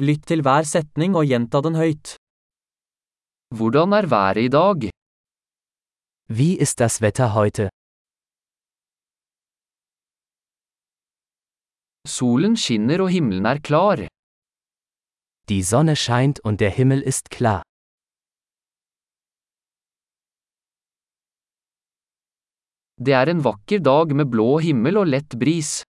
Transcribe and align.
Lytt 0.00 0.22
til 0.30 0.40
hver 0.40 0.64
setning 0.64 1.12
og 1.18 1.26
gjenta 1.28 1.60
den 1.60 1.74
høyt. 1.76 2.14
Hvordan 3.52 3.92
er 3.92 4.06
været 4.08 4.38
i 4.46 4.48
dag? 4.48 4.88
Wie 6.32 6.56
ist 6.64 6.80
das 6.80 7.02
Wetter 7.02 7.28
heute? 7.36 7.68
Solen 12.08 12.56
skinner 12.56 13.02
og 13.04 13.10
himmelen 13.10 13.44
er 13.44 13.60
klar. 13.60 14.08
Die 15.50 15.62
Sonne 15.62 15.96
scheint 15.96 16.40
und 16.44 16.60
der 16.60 16.70
Himmel 16.70 17.02
ist 17.02 17.28
klar. 17.28 17.62
Det 23.04 23.12
er 23.12 23.28
en 23.28 23.44
vakker 23.44 23.84
dag 23.84 24.16
med 24.16 24.30
blå 24.32 24.58
himmel 24.58 24.96
og 24.96 25.06
lett 25.12 25.38
bris. 25.38 25.82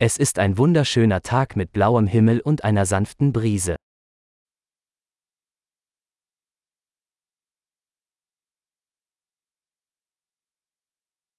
Es 0.00 0.16
ist 0.16 0.38
ein 0.38 0.56
wunderschöner 0.58 1.22
Tag 1.22 1.56
mit 1.56 1.72
blauem 1.72 2.06
Himmel 2.06 2.38
und 2.38 2.62
einer 2.62 2.86
sanften 2.86 3.32
Brise. 3.32 3.74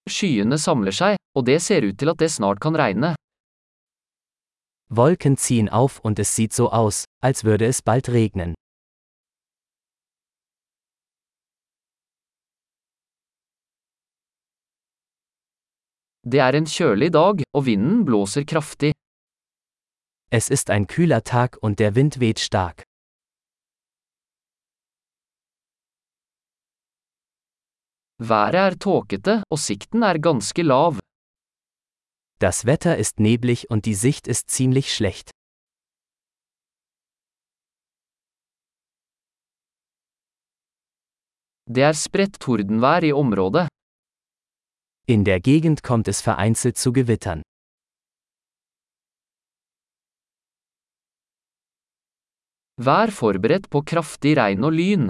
Skyene 0.09 0.57
samler 0.57 0.91
seg, 0.91 1.15
og 1.37 1.45
det 1.47 1.61
ser 1.63 1.87
ut 1.87 1.95
til 2.01 2.11
at 2.11 2.19
det 2.19 2.31
snart 2.35 2.59
kan 2.59 2.75
regne. 2.75 3.15
Wolken 4.89 5.37
ziehen 5.37 5.69
auf 5.69 5.99
und 6.03 6.19
es 6.19 6.35
sieht 6.35 6.51
so 6.51 6.69
aus, 6.69 7.05
als 7.23 7.45
würde 7.45 7.65
es 7.65 7.81
bald 7.81 8.09
regnen. 8.09 8.55
Det 16.31 16.39
er 16.45 16.53
en 16.53 16.67
kjølig 16.69 17.09
dag, 17.15 17.39
og 17.57 17.63
vinden 17.65 18.03
blåser 18.05 18.43
kraftig. 18.45 18.91
Es 20.31 20.49
ist 20.55 20.69
ein 20.69 20.85
kühler 20.85 21.23
Tag 21.23 21.57
und 21.63 21.79
der 21.79 21.95
Wind 21.95 22.19
weht 22.21 22.39
stark. 22.39 22.83
Været 28.19 28.55
er 28.55 28.75
tåkete, 28.85 29.43
og 29.49 29.59
sikten 29.59 30.03
er 30.03 30.19
ganske 30.19 30.61
lav. 30.63 30.99
Das 32.41 32.65
Wetter 32.65 32.95
ist 32.97 33.19
neblig 33.19 33.71
und 33.71 33.85
die 33.85 33.95
Sicht 33.95 34.27
ist 34.27 34.51
ziemlich 34.51 34.93
schlecht. 34.93 35.31
Det 41.65 41.83
er 41.83 41.93
spredt 41.93 42.39
tordenvær 42.39 43.03
i 43.03 43.11
området. 43.11 43.68
In 45.13 45.23
der 45.25 45.39
Gegend 45.39 45.81
kommt 45.81 46.07
es 46.07 46.21
vereinzelt 46.21 46.77
zu 46.77 46.93
Gewittern. 46.93 47.41
Vær 52.77 53.09
forberedt 53.19 53.65
på 53.73 53.81
kraftig 53.91 54.35
regn 54.37 54.67
og 54.69 54.77
lyn. 54.77 55.09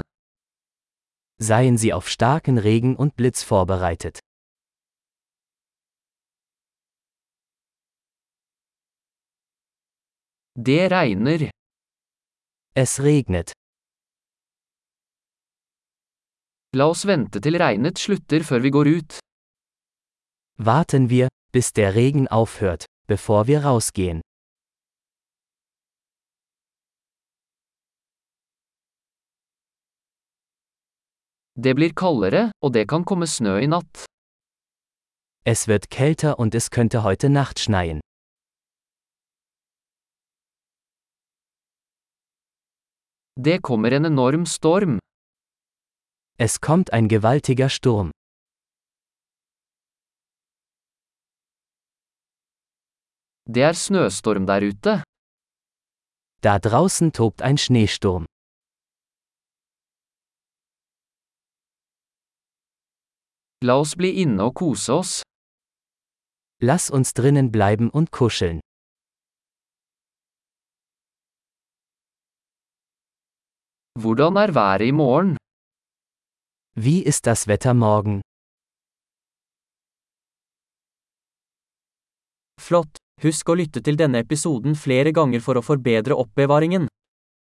Seien 1.49 1.77
Sie 1.77 1.91
auf 1.91 2.07
starken 2.07 2.57
Regen 2.57 2.95
und 2.95 3.17
Blitz 3.17 3.43
vorbereitet. 3.43 4.23
Det 10.55 10.83
regner. 10.95 11.49
Es 12.73 12.99
regnet. 13.03 13.51
La 16.71 16.87
oss 16.87 17.03
vente 17.03 17.43
til 17.43 17.59
regnet 17.59 17.99
slutter 17.99 18.47
før 18.47 18.63
vi 18.63 18.77
går 18.79 18.95
ut. 18.99 19.25
Warten 20.61 21.09
wir, 21.09 21.29
bis 21.53 21.71
der 21.71 21.95
Regen 21.95 22.27
aufhört, 22.27 22.83
bevor 23.07 23.47
wir 23.47 23.63
rausgehen. 23.63 24.19
Det 31.55 31.75
blir 31.75 31.93
kaldere, 31.93 32.51
og 32.61 32.73
det 32.73 32.89
kan 32.89 33.05
komme 33.05 33.27
snø 33.27 33.55
i 33.63 33.67
natt. 33.67 34.03
Es 35.45 35.67
wird 35.69 35.89
kälter 35.89 36.39
und 36.39 36.53
es 36.55 36.69
könnte 36.69 37.03
heute 37.03 37.29
Nacht 37.29 37.59
schneien. 37.59 38.01
Det 43.35 43.61
kommer 43.61 43.91
en 43.93 44.05
enorm 44.05 44.45
storm. 44.45 44.99
Es 46.37 46.59
kommt 46.59 46.91
ein 46.91 47.07
gewaltiger 47.07 47.69
Sturm. 47.69 48.11
Det 53.55 53.63
er 53.69 53.73
snøstorm 53.73 54.45
der 54.45 54.61
ute. 54.69 54.93
Da 56.45 56.57
draußen 56.67 57.09
tobt 57.11 57.41
ein 57.41 57.57
Schneesturm. 57.57 58.25
La 63.67 63.73
oss 63.81 63.95
bli 63.99 64.11
inne 64.23 64.43
og 64.47 64.53
kose 64.61 64.93
oss. 65.01 65.13
Lass 66.61 66.91
uns 66.91 67.13
drinnen 67.17 67.51
bleiben 67.51 67.89
und 67.97 68.11
kuscheln. 68.11 68.59
Hvordan 74.01 74.37
er 74.43 74.51
været 74.61 74.81
i 74.87 74.91
morgen? 74.91 75.35
Wie 76.85 77.01
ist 77.11 77.25
das 77.25 77.47
Wetter 77.47 77.73
morgen? 77.73 78.21
Flott! 82.59 83.08
Husk 83.19 83.49
å 83.51 83.57
lytte 83.59 83.81
til 83.83 83.97
denne 83.99 84.21
episoden 84.23 84.77
flere 84.79 85.11
ganger 85.11 85.43
for 85.43 85.59
å 85.59 85.63
forbedre 85.65 86.15
oppbevaringen. 86.15 86.87